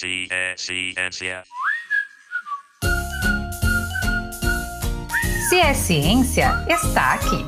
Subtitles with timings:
[0.00, 1.44] Ciência.
[5.46, 7.44] Se é ciência, está aqui.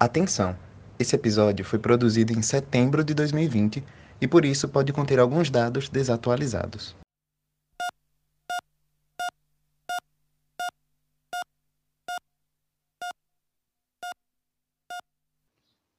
[0.00, 0.56] Atenção!
[0.98, 3.84] Esse episódio foi produzido em setembro de 2020
[4.18, 6.96] e por isso pode conter alguns dados desatualizados.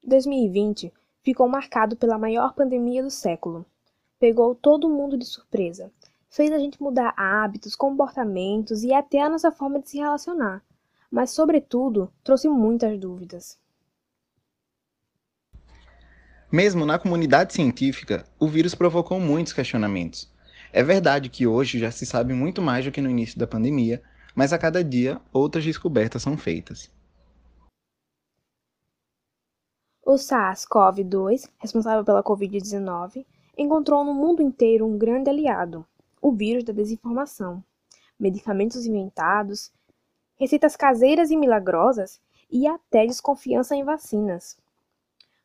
[0.01, 0.91] 2020
[1.23, 3.65] ficou marcado pela maior pandemia do século.
[4.19, 5.91] Pegou todo mundo de surpresa.
[6.29, 10.63] Fez a gente mudar hábitos, comportamentos e até a nossa forma de se relacionar.
[11.09, 13.57] Mas, sobretudo, trouxe muitas dúvidas.
[16.51, 20.31] Mesmo na comunidade científica, o vírus provocou muitos questionamentos.
[20.71, 24.01] É verdade que hoje já se sabe muito mais do que no início da pandemia,
[24.35, 26.91] mas a cada dia outras descobertas são feitas.
[30.09, 33.23] O SARS-CoV-2, responsável pela Covid-19,
[33.55, 35.85] encontrou no mundo inteiro um grande aliado:
[36.19, 37.63] o vírus da desinformação.
[38.19, 39.71] Medicamentos inventados,
[40.35, 44.57] receitas caseiras e milagrosas e até desconfiança em vacinas.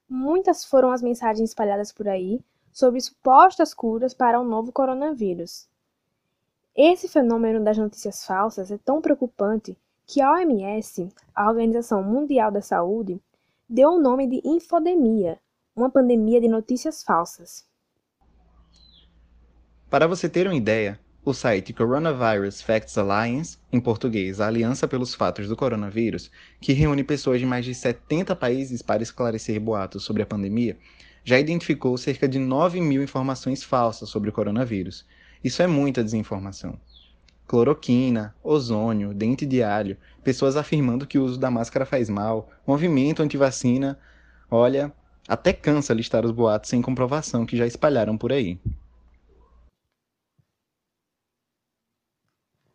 [0.09, 5.69] Muitas foram as mensagens espalhadas por aí sobre supostas curas para o novo coronavírus.
[6.75, 12.63] Esse fenômeno das notícias falsas é tão preocupante que a OMS, a Organização Mundial da
[12.63, 13.21] Saúde,
[13.75, 15.37] deu o nome de infodemia,
[15.75, 17.65] uma pandemia de notícias falsas.
[19.91, 25.13] Para você ter uma ideia, o site Coronavirus Facts Alliance, em português, a Aliança pelos
[25.13, 30.23] Fatos do Coronavírus, que reúne pessoas de mais de 70 países para esclarecer boatos sobre
[30.23, 30.79] a pandemia,
[31.25, 35.05] já identificou cerca de 9 mil informações falsas sobre o coronavírus.
[35.43, 36.79] Isso é muita desinformação
[37.47, 43.23] cloroquina, ozônio, dente de alho, pessoas afirmando que o uso da máscara faz mal, movimento
[43.23, 43.99] antivacina.
[44.51, 44.93] Olha,
[45.29, 48.59] até cansa listar os boatos sem comprovação que já espalharam por aí.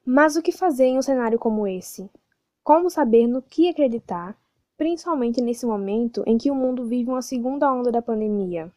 [0.05, 2.09] Mas o que fazer em um cenário como esse?
[2.63, 4.35] Como saber no que acreditar,
[4.75, 8.71] principalmente nesse momento em que o mundo vive uma segunda onda da pandemia?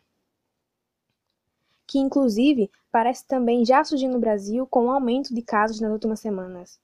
[1.87, 6.21] Que inclusive parece também já surgir no Brasil com o aumento de casos nas últimas
[6.21, 6.81] semanas.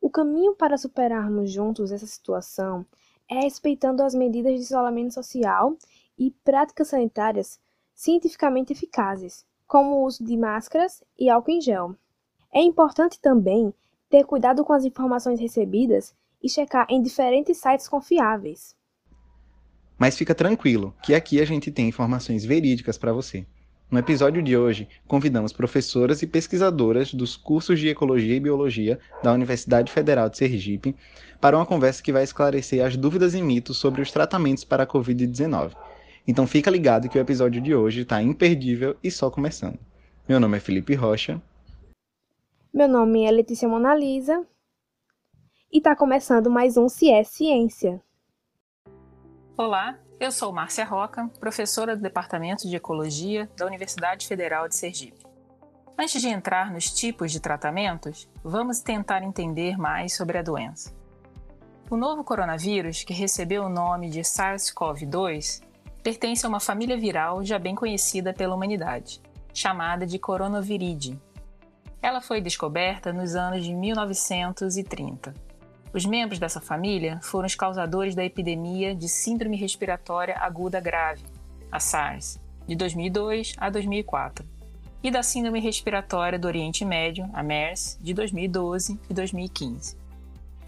[0.00, 2.86] O caminho para superarmos juntos essa situação
[3.28, 5.76] é respeitando as medidas de isolamento social
[6.18, 7.58] e práticas sanitárias
[7.94, 11.96] cientificamente eficazes, como o uso de máscaras e álcool em gel.
[12.52, 13.74] É importante também
[14.08, 18.76] ter cuidado com as informações recebidas e checar em diferentes sites confiáveis.
[19.98, 23.46] Mas fica tranquilo, que aqui a gente tem informações verídicas para você.
[23.88, 29.32] No episódio de hoje, convidamos professoras e pesquisadoras dos cursos de Ecologia e Biologia da
[29.32, 30.96] Universidade Federal de Sergipe
[31.40, 34.86] para uma conversa que vai esclarecer as dúvidas e mitos sobre os tratamentos para a
[34.86, 35.72] Covid-19.
[36.26, 39.78] Então fica ligado que o episódio de hoje está imperdível e só começando.
[40.28, 41.40] Meu nome é Felipe Rocha.
[42.74, 44.44] Meu nome é Letícia Monalisa.
[45.72, 48.02] E está começando mais um Se é Ciência.
[49.56, 55.26] Olá, eu sou Márcia Roca, professora do Departamento de Ecologia da Universidade Federal de Sergipe.
[55.98, 60.94] Antes de entrar nos tipos de tratamentos, vamos tentar entender mais sobre a doença.
[61.90, 65.62] O novo coronavírus, que recebeu o nome de SARS-CoV-2,
[66.02, 69.20] pertence a uma família viral já bem conhecida pela humanidade,
[69.52, 71.20] chamada de coronaviride.
[72.00, 75.45] Ela foi descoberta nos anos de 1930
[75.96, 81.24] os membros dessa família foram os causadores da epidemia de Síndrome Respiratória Aguda Grave,
[81.72, 84.44] a SARS, de 2002 a 2004,
[85.02, 89.96] e da Síndrome Respiratória do Oriente Médio, a MERS, de 2012 e 2015.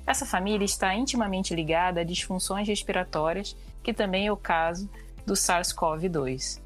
[0.06, 4.88] Essa família está intimamente ligada a disfunções respiratórias, que também é o caso
[5.26, 6.58] do SARS-CoV-2.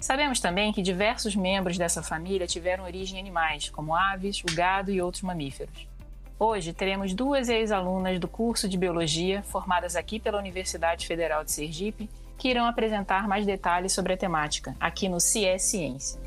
[0.00, 4.90] Sabemos também que diversos membros dessa família tiveram origem em animais, como aves, o gado
[4.90, 5.89] e outros mamíferos.
[6.42, 12.08] Hoje teremos duas ex-alunas do curso de Biologia, formadas aqui pela Universidade Federal de Sergipe,
[12.38, 16.18] que irão apresentar mais detalhes sobre a temática, aqui no CIE Ciência.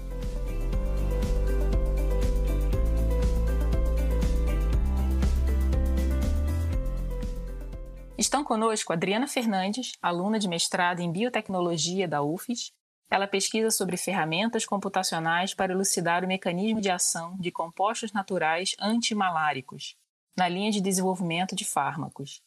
[8.15, 12.71] Estão conosco Adriana Fernandes, aluna de mestrado em Biotecnologia da UFES.
[13.09, 19.95] Ela pesquisa sobre ferramentas computacionais para elucidar o mecanismo de ação de compostos naturais antimaláricos,
[20.35, 22.41] na linha de desenvolvimento de fármacos.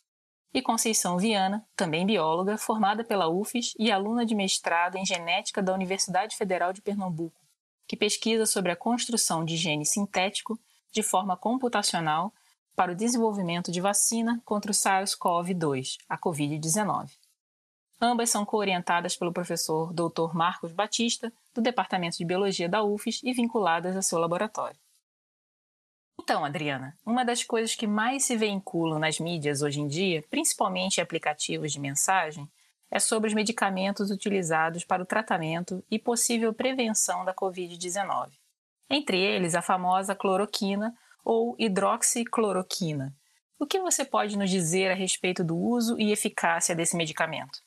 [0.52, 5.74] E Conceição Viana, também bióloga, formada pela UFES e aluna de mestrado em genética da
[5.74, 7.40] Universidade Federal de Pernambuco,
[7.86, 10.58] que pesquisa sobre a construção de gene sintético
[10.92, 12.32] de forma computacional
[12.74, 17.10] para o desenvolvimento de vacina contra o SARS-CoV-2, a Covid-19.
[18.00, 20.34] Ambas são coorientadas pelo professor Dr.
[20.34, 24.78] Marcos Batista, do Departamento de Biologia da UFES e vinculadas a seu laboratório.
[26.28, 30.98] Então, Adriana, uma das coisas que mais se veiculam nas mídias hoje em dia, principalmente
[30.98, 32.50] em aplicativos de mensagem,
[32.90, 38.30] é sobre os medicamentos utilizados para o tratamento e possível prevenção da Covid-19.
[38.90, 40.92] Entre eles, a famosa cloroquina
[41.24, 43.14] ou hidroxicloroquina.
[43.56, 47.60] O que você pode nos dizer a respeito do uso e eficácia desse medicamento?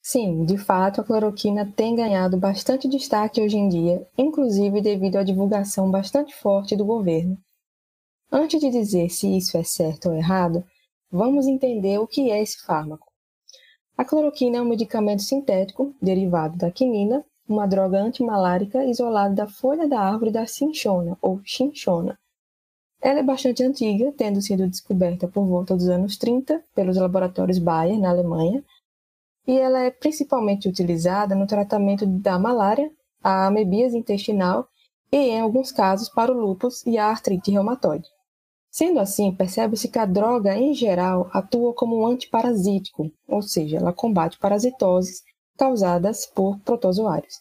[0.00, 5.22] Sim, de fato, a cloroquina tem ganhado bastante destaque hoje em dia, inclusive devido à
[5.22, 7.36] divulgação bastante forte do governo.
[8.36, 10.64] Antes de dizer se isso é certo ou errado,
[11.08, 13.06] vamos entender o que é esse fármaco.
[13.96, 19.86] A cloroquina é um medicamento sintético derivado da quinina, uma droga antimalárica isolada da folha
[19.86, 22.18] da árvore da cinchona ou chinchona.
[23.00, 28.00] Ela é bastante antiga, tendo sido descoberta por volta dos anos 30 pelos laboratórios Bayer,
[28.00, 28.64] na Alemanha,
[29.46, 32.90] e ela é principalmente utilizada no tratamento da malária,
[33.22, 34.66] a amebíase intestinal
[35.12, 38.12] e, em alguns casos, para o lúpus e a artrite reumatoide.
[38.74, 43.92] Sendo assim, percebe-se que a droga, em geral, atua como um antiparasítico, ou seja, ela
[43.92, 45.22] combate parasitoses
[45.56, 47.40] causadas por protozoários.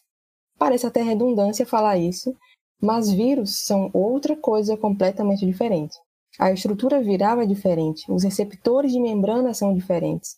[0.59, 2.35] Parece até redundância falar isso,
[2.79, 5.97] mas vírus são outra coisa completamente diferente.
[6.37, 10.37] A estrutura viral é diferente, os receptores de membrana são diferentes,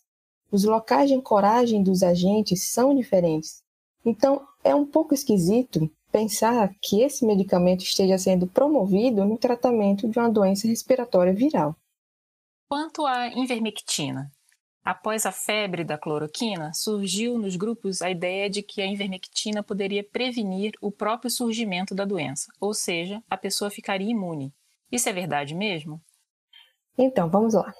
[0.50, 3.62] os locais de ancoragem dos agentes são diferentes.
[4.02, 10.18] Então, é um pouco esquisito pensar que esse medicamento esteja sendo promovido no tratamento de
[10.18, 11.76] uma doença respiratória viral.
[12.68, 14.30] Quanto à invermectina,
[14.84, 20.02] após a febre da cloroquina, surgiu nos grupos a ideia de que a invermectina poderia
[20.02, 24.52] prevenir o próprio surgimento da doença, ou seja, a pessoa ficaria imune.
[24.90, 26.00] Isso é verdade mesmo?
[26.98, 27.72] Então, vamos lá.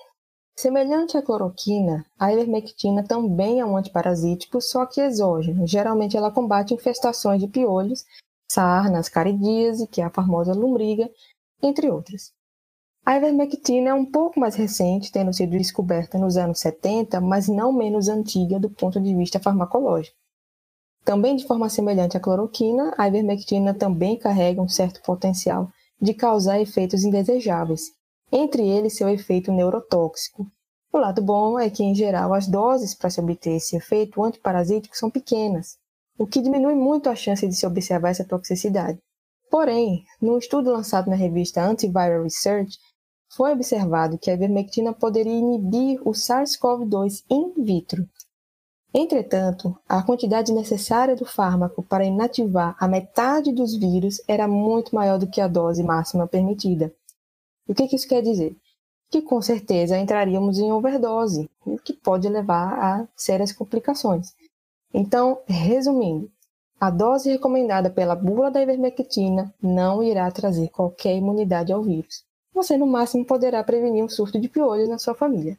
[0.58, 5.67] Semelhante à cloroquina, a ivermectina também é um antiparasítico, só que exógeno.
[5.67, 8.05] Geralmente ela combate infestações de piolhos
[8.50, 11.11] sarnas, caridíase, que é a famosa lombriga,
[11.62, 12.32] entre outras.
[13.05, 17.73] A ivermectina é um pouco mais recente, tendo sido descoberta nos anos 70, mas não
[17.73, 20.17] menos antiga do ponto de vista farmacológico.
[21.05, 25.70] Também de forma semelhante à cloroquina, a ivermectina também carrega um certo potencial
[26.00, 27.93] de causar efeitos indesejáveis,
[28.31, 30.46] entre eles seu efeito neurotóxico.
[30.93, 34.96] O lado bom é que, em geral, as doses para se obter esse efeito antiparasítico
[34.96, 35.76] são pequenas,
[36.19, 38.99] o que diminui muito a chance de se observar essa toxicidade.
[39.50, 42.78] Porém, num estudo lançado na revista Antiviral Research,
[43.34, 48.08] foi observado que a ivermectina poderia inibir o SARS-CoV-2 in vitro.
[48.94, 55.19] Entretanto, a quantidade necessária do fármaco para inativar a metade dos vírus era muito maior
[55.19, 56.94] do que a dose máxima permitida.
[57.69, 58.57] O que isso quer dizer?
[59.11, 64.35] Que com certeza entraríamos em overdose, o que pode levar a sérias complicações.
[64.93, 66.31] Então, resumindo,
[66.79, 72.25] a dose recomendada pela bula da ivermectina não irá trazer qualquer imunidade ao vírus.
[72.53, 75.59] Você, no máximo, poderá prevenir um surto de piolho na sua família.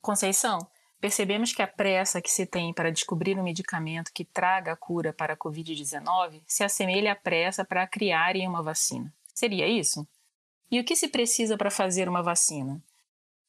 [0.00, 0.58] Conceição,
[1.00, 5.12] percebemos que a pressa que se tem para descobrir um medicamento que traga a cura
[5.12, 9.12] para a Covid-19 se assemelha à pressa para criarem uma vacina.
[9.34, 10.06] Seria isso?
[10.72, 12.82] E o que se precisa para fazer uma vacina?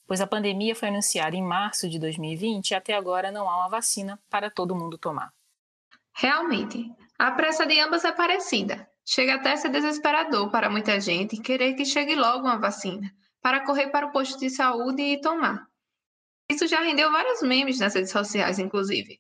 [0.06, 3.70] pois a pandemia foi anunciada em março de 2020 e até agora não há uma
[3.70, 5.34] vacina para todo mundo tomar.
[6.14, 8.88] Realmente, a pressa de ambas é parecida.
[9.06, 13.66] Chega até a ser desesperador para muita gente querer que chegue logo uma vacina, para
[13.66, 15.68] correr para o posto de saúde e tomar.
[16.50, 19.20] Isso já rendeu vários memes nas redes sociais, inclusive.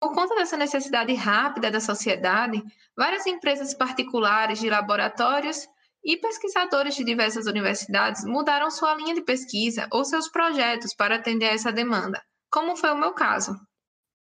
[0.00, 2.62] Por conta dessa necessidade rápida da sociedade,
[2.96, 5.68] várias empresas particulares de laboratórios
[6.04, 11.46] e pesquisadores de diversas universidades mudaram sua linha de pesquisa ou seus projetos para atender
[11.46, 13.54] a essa demanda, como foi o meu caso.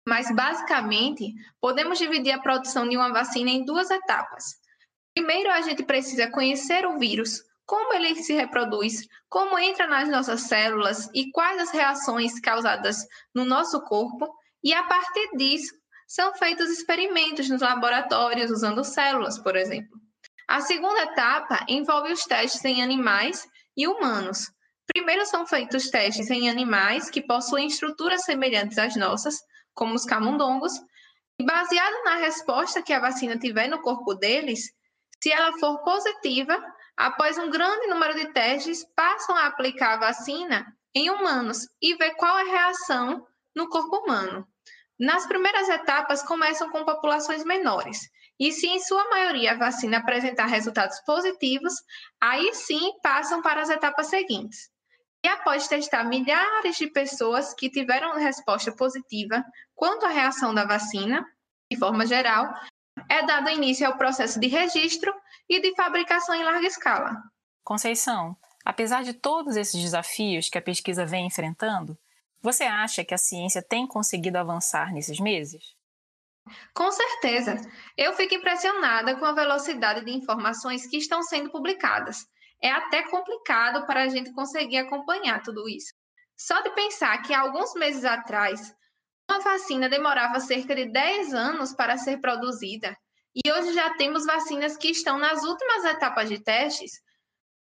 [0.07, 4.43] Mas, basicamente, podemos dividir a produção de uma vacina em duas etapas.
[5.15, 10.41] Primeiro, a gente precisa conhecer o vírus, como ele se reproduz, como entra nas nossas
[10.41, 12.97] células e quais as reações causadas
[13.33, 14.27] no nosso corpo,
[14.63, 15.73] e a partir disso,
[16.07, 20.02] são feitos experimentos nos laboratórios usando células, por exemplo.
[20.47, 24.51] A segunda etapa envolve os testes em animais e humanos.
[24.85, 29.35] Primeiro são feitos testes em animais que possuem estruturas semelhantes às nossas,
[29.73, 30.73] como os camundongos,
[31.39, 34.71] e baseado na resposta que a vacina tiver no corpo deles,
[35.21, 36.62] se ela for positiva,
[36.97, 42.13] após um grande número de testes, passam a aplicar a vacina em humanos e ver
[42.15, 44.45] qual é a reação no corpo humano.
[45.00, 48.00] Nas primeiras etapas, começam com populações menores,
[48.39, 51.73] e se em sua maioria a vacina apresentar resultados positivos,
[52.19, 54.71] aí sim passam para as etapas seguintes.
[55.23, 61.25] E após testar milhares de pessoas que tiveram resposta positiva quanto à reação da vacina,
[61.71, 62.53] de forma geral,
[63.09, 65.13] é dado início ao processo de registro
[65.49, 67.23] e de fabricação em larga escala.
[67.63, 68.35] Conceição,
[68.65, 71.97] apesar de todos esses desafios que a pesquisa vem enfrentando,
[72.41, 75.73] você acha que a ciência tem conseguido avançar nesses meses?
[76.73, 77.55] Com certeza.
[77.97, 82.25] Eu fico impressionada com a velocidade de informações que estão sendo publicadas.
[82.62, 85.93] É até complicado para a gente conseguir acompanhar tudo isso.
[86.38, 88.73] Só de pensar que alguns meses atrás,
[89.29, 92.97] uma vacina demorava cerca de 10 anos para ser produzida
[93.35, 97.01] e hoje já temos vacinas que estão nas últimas etapas de testes,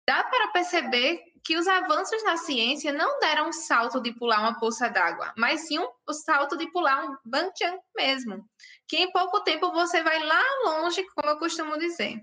[0.08, 4.58] dá para perceber que os avanços na ciência não deram um salto de pular uma
[4.58, 8.44] poça d'água, mas sim um, o salto de pular um bantian mesmo,
[8.86, 12.20] que em pouco tempo você vai lá longe, como eu costumo dizer.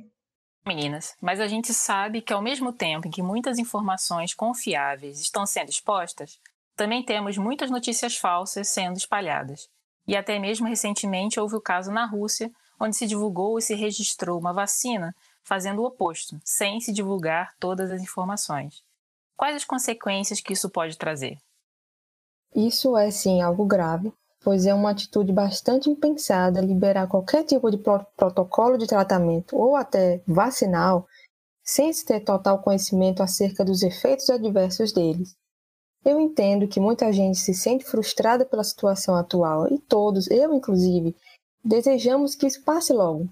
[0.65, 5.45] Meninas, mas a gente sabe que ao mesmo tempo em que muitas informações confiáveis estão
[5.45, 6.39] sendo expostas,
[6.75, 9.69] também temos muitas notícias falsas sendo espalhadas.
[10.07, 14.39] E até mesmo recentemente houve o caso na Rússia, onde se divulgou e se registrou
[14.39, 18.84] uma vacina fazendo o oposto, sem se divulgar todas as informações.
[19.37, 21.37] Quais as consequências que isso pode trazer?
[22.55, 27.77] Isso é sim algo grave, pois é uma atitude bastante impensada liberar qualquer tipo de
[27.77, 31.05] protocolo de tratamento ou até vacinal
[31.63, 35.35] sem se ter total conhecimento acerca dos efeitos adversos deles.
[36.05, 41.15] Eu entendo que muita gente se sente frustrada pela situação atual e todos, eu inclusive,
[41.63, 43.27] desejamos que isso passe logo.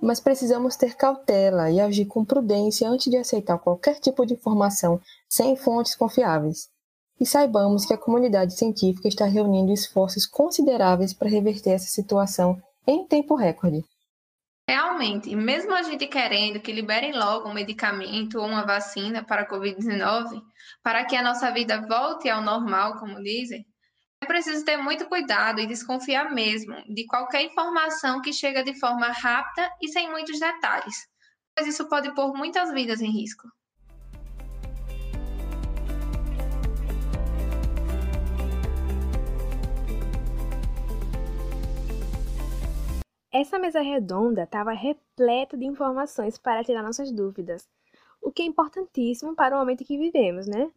[0.00, 5.00] Mas precisamos ter cautela e agir com prudência antes de aceitar qualquer tipo de informação
[5.28, 6.68] sem fontes confiáveis.
[7.20, 13.06] E saibamos que a comunidade científica está reunindo esforços consideráveis para reverter essa situação em
[13.06, 13.84] tempo recorde.
[14.70, 19.48] Realmente, mesmo a gente querendo que liberem logo um medicamento ou uma vacina para a
[19.48, 20.40] Covid-19,
[20.82, 23.66] para que a nossa vida volte ao normal, como dizem,
[24.26, 29.70] preciso ter muito cuidado e desconfiar mesmo de qualquer informação que chega de forma rápida
[29.80, 31.08] e sem muitos detalhes,
[31.54, 33.48] pois isso pode pôr muitas vidas em risco.
[43.32, 47.68] Essa mesa redonda estava repleta de informações para tirar nossas dúvidas,
[48.20, 50.70] o que é importantíssimo para o momento que vivemos, né?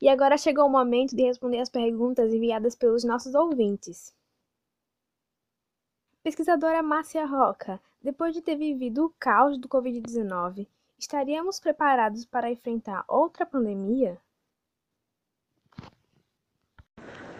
[0.00, 4.14] E agora chegou o momento de responder as perguntas enviadas pelos nossos ouvintes.
[6.22, 10.66] Pesquisadora Márcia Roca, depois de ter vivido o caos do Covid-19,
[10.98, 14.18] estaríamos preparados para enfrentar outra pandemia?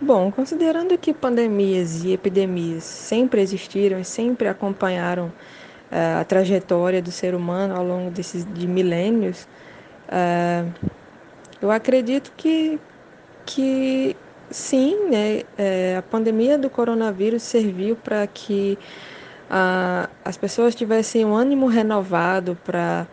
[0.01, 7.13] Bom, considerando que pandemias e epidemias sempre existiram e sempre acompanharam uh, a trajetória do
[7.13, 9.47] ser humano ao longo desses de milênios,
[10.09, 10.91] uh,
[11.61, 12.79] eu acredito que,
[13.45, 14.17] que
[14.51, 18.79] sim, né, é, a pandemia do coronavírus serviu para que
[19.51, 23.07] uh, as pessoas tivessem um ânimo renovado para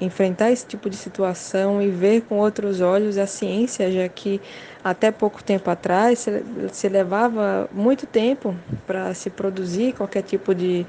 [0.00, 4.40] enfrentar esse tipo de situação e ver com outros olhos a ciência, já que
[4.82, 6.26] até pouco tempo atrás
[6.72, 10.84] se levava muito tempo para se produzir qualquer tipo de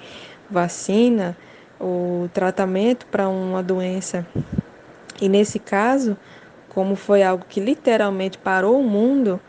[0.49, 1.37] vacina
[1.79, 4.25] ou tratamento para uma doença.
[5.21, 6.17] E nesse caso,
[6.73, 9.39] como foi algo que literalmente parou o mundo,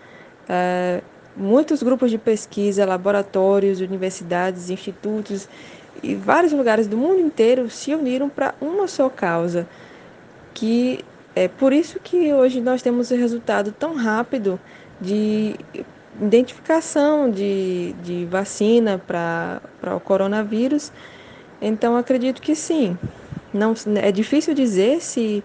[0.48, 1.02] é,
[1.36, 5.48] muitos grupos de pesquisa, laboratórios, universidades, institutos
[6.02, 9.66] e vários lugares do mundo inteiro se uniram para uma só causa,
[10.52, 11.04] que
[11.34, 14.60] é por isso que hoje nós temos o resultado tão rápido
[15.00, 15.56] de
[16.20, 20.92] identificação de, de vacina para o coronavírus.
[21.60, 22.98] Então acredito que sim.
[23.52, 25.44] Não, é difícil dizer se,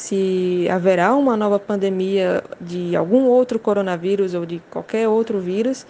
[0.00, 5.86] se haverá uma nova pandemia de algum outro coronavírus ou de qualquer outro vírus,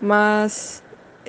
[0.00, 0.82] mas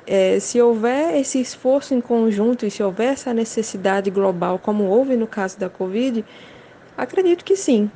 [0.07, 5.15] é, se houver esse esforço em conjunto e se houver essa necessidade global, como houve
[5.15, 6.25] no caso da Covid,
[6.97, 7.87] acredito que sim.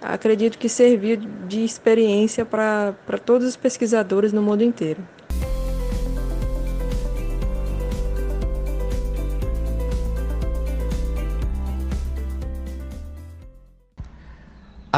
[0.00, 1.16] Acredito que serviu
[1.48, 2.94] de experiência para
[3.26, 5.02] todos os pesquisadores no mundo inteiro.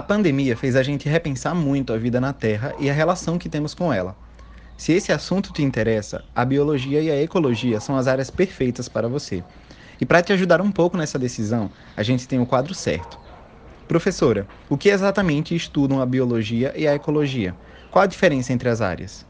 [0.00, 3.50] A pandemia fez a gente repensar muito a vida na Terra e a relação que
[3.50, 4.16] temos com ela.
[4.74, 9.08] Se esse assunto te interessa, a biologia e a ecologia são as áreas perfeitas para
[9.08, 9.44] você.
[10.00, 13.20] E para te ajudar um pouco nessa decisão, a gente tem o quadro certo.
[13.86, 17.54] Professora, o que exatamente estudam a biologia e a ecologia?
[17.90, 19.26] Qual a diferença entre as áreas?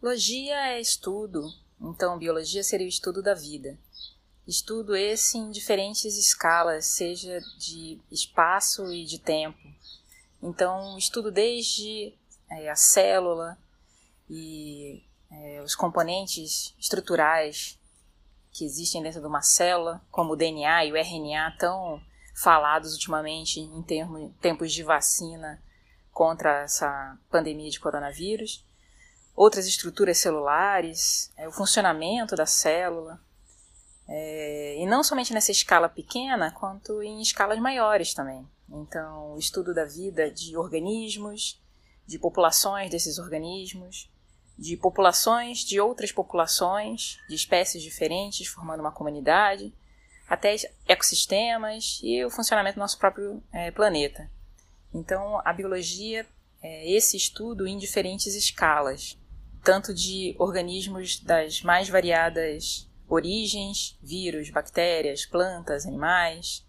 [0.00, 1.42] Biologia é estudo,
[1.82, 3.76] então biologia seria o estudo da vida.
[4.46, 9.58] Estudo esse em diferentes escalas, seja de espaço e de tempo.
[10.42, 12.14] Então, estudo desde
[12.50, 13.56] é, a célula
[14.28, 17.78] e é, os componentes estruturais
[18.52, 22.00] que existem dentro de uma célula, como o DNA e o RNA, tão
[22.34, 25.62] falados ultimamente em termos, tempos de vacina
[26.12, 28.64] contra essa pandemia de coronavírus,
[29.34, 33.20] outras estruturas celulares, é, o funcionamento da célula,
[34.08, 38.46] é, e não somente nessa escala pequena, quanto em escalas maiores também.
[38.68, 41.60] Então, o estudo da vida de organismos,
[42.06, 44.10] de populações desses organismos,
[44.58, 49.72] de populações de outras populações, de espécies diferentes formando uma comunidade,
[50.28, 50.54] até
[50.86, 54.30] ecossistemas e o funcionamento do nosso próprio é, planeta.
[54.92, 56.26] Então, a biologia
[56.62, 59.18] é esse estudo em diferentes escalas,
[59.62, 66.64] tanto de organismos das mais variadas origens, vírus, bactérias, plantas, animais,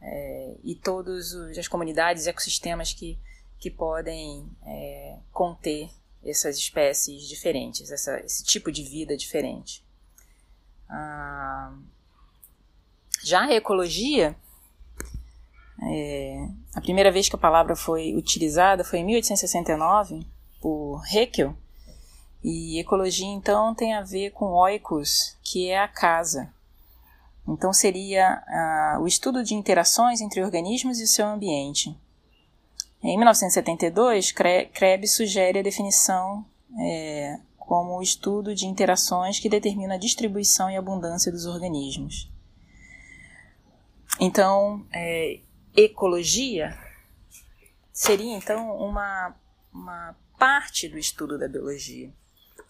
[0.00, 3.18] é, e todas as comunidades ecossistemas que,
[3.58, 5.90] que podem é, conter
[6.22, 9.84] essas espécies diferentes, essa, esse tipo de vida diferente.
[10.88, 11.74] Ah,
[13.22, 14.36] já a ecologia,
[15.82, 20.26] é, a primeira vez que a palavra foi utilizada foi em 1869
[20.60, 21.56] por Haeckel,
[22.44, 26.52] e ecologia então tem a ver com oikos, que é a casa.
[27.48, 31.98] Então seria ah, o estudo de interações entre organismos e seu ambiente.
[33.02, 36.44] Em 1972, Krebs sugere a definição
[36.78, 42.30] é, como o estudo de interações que determina a distribuição e abundância dos organismos.
[44.20, 45.40] Então, é,
[45.76, 46.78] ecologia
[47.92, 49.34] seria então uma,
[49.72, 52.12] uma parte do estudo da biologia.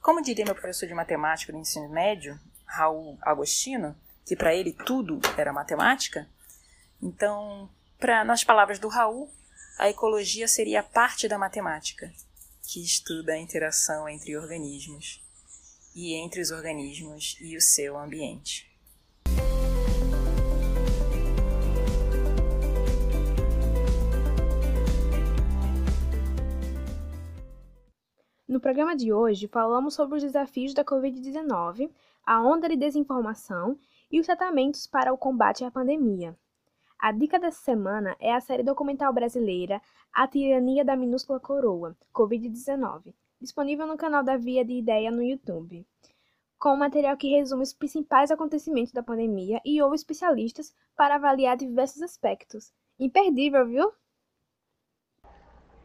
[0.05, 3.97] Como diria meu professor de matemática no ensino médio, Raul Agostino,
[4.27, 6.29] que para ele tudo era matemática,
[7.03, 9.33] então, pra, nas palavras do Raul,
[9.79, 12.13] a ecologia seria a parte da matemática
[12.65, 15.25] que estuda a interação entre organismos
[15.95, 18.71] e entre os organismos e o seu ambiente.
[28.55, 31.91] No programa de hoje, falamos sobre os desafios da Covid-19,
[32.25, 33.77] a onda de desinformação
[34.09, 36.39] e os tratamentos para o combate à pandemia.
[36.97, 43.13] A dica dessa semana é a série documental brasileira A Tirania da Minúscula Coroa, Covid-19,
[43.41, 45.85] disponível no canal da Via de Ideia no YouTube,
[46.57, 52.03] com material que resume os principais acontecimentos da pandemia e ouve especialistas para avaliar diversos
[52.03, 52.73] aspectos.
[53.01, 53.93] Imperdível, viu?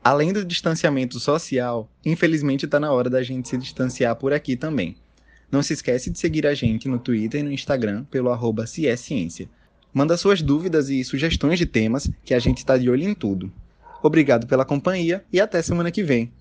[0.10, 4.96] Além do distanciamento social, infelizmente está na hora da gente se distanciar por aqui também.
[5.52, 9.48] Não se esquece de seguir a gente no Twitter e no Instagram pelo arroba Ciência.
[9.94, 13.54] Manda suas dúvidas e sugestões de temas que a gente está de olho em tudo.
[14.02, 16.34] Obrigado pela companhia e até semana que vem.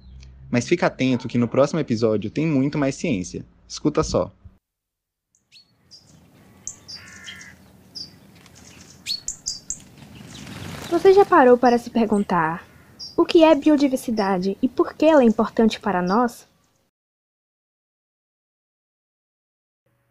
[0.50, 3.44] Mas fica atento que no próximo episódio tem muito mais ciência.
[3.68, 4.32] Escuta só.
[10.90, 12.67] Você já parou para se perguntar
[13.18, 16.46] o que é biodiversidade e por que ela é importante para nós?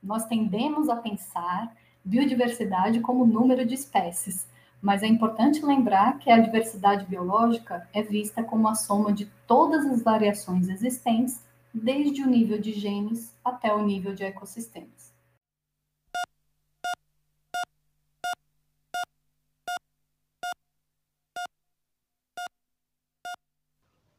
[0.04, 4.46] Nós tendemos a pensar biodiversidade como número de espécies,
[4.82, 9.86] mas é importante lembrar que a diversidade biológica é vista como a soma de todas
[9.86, 11.42] as variações existentes,
[11.74, 15.07] desde o nível de genes até o nível de ecossistemas.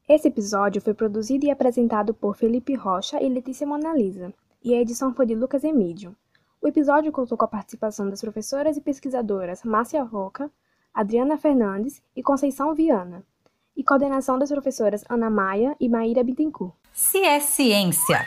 [0.08, 4.32] Esse episódio foi produzido e apresentado por Felipe Rocha e Letícia Monalisa,
[4.64, 6.16] e a edição foi de Lucas Emídio.
[6.62, 10.50] O episódio contou com a participação das professoras e pesquisadoras Márcia Roca,
[10.94, 13.22] Adriana Fernandes e Conceição Viana,
[13.76, 16.72] e coordenação das professoras Ana Maia e Maíra Bittencourt.
[16.90, 18.26] Se é ciência,